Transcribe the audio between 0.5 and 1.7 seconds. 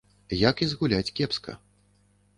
і згуляць кепска.